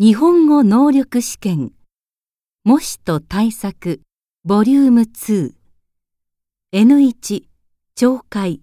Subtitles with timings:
[0.00, 1.72] 日本語能力試験。
[2.62, 4.00] 模試と対策。
[4.44, 5.54] ボリューム2
[6.72, 7.42] N1
[7.96, 8.62] 懲戒。